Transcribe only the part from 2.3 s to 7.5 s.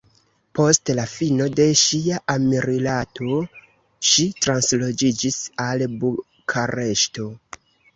amrilato, ŝi transloĝiĝis al Bukareŝto.